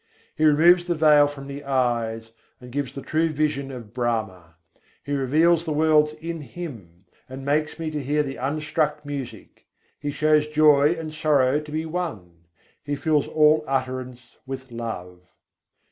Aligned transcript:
He 0.35 0.45
removes 0.45 0.87
the 0.87 0.95
veil 0.95 1.27
from 1.27 1.45
the 1.45 1.63
eyes, 1.63 2.31
and 2.59 2.71
gives 2.71 2.95
the 2.95 3.03
true 3.03 3.29
Vision 3.29 3.71
of 3.71 3.93
Brahma: 3.93 4.55
He 5.03 5.13
reveals 5.13 5.63
the 5.63 5.73
worlds 5.73 6.13
in 6.13 6.41
Him, 6.41 7.05
and 7.29 7.45
makes 7.45 7.77
me 7.77 7.91
to 7.91 8.01
hear 8.01 8.23
the 8.23 8.37
Unstruck 8.37 9.05
Music: 9.05 9.67
He 9.99 10.09
shows 10.09 10.47
joy 10.47 10.93
and 10.95 11.13
sorrow 11.13 11.59
to 11.59 11.71
be 11.71 11.85
one: 11.85 12.45
He 12.81 12.95
fills 12.95 13.27
all 13.27 13.63
utterance 13.67 14.37
with 14.47 14.71
love. 14.71 15.19